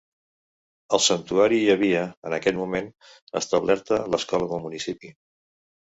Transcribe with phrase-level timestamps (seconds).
[0.97, 2.89] Al santuari hi havia, en aquell moment,
[3.43, 5.17] establerta l'escola del municipi.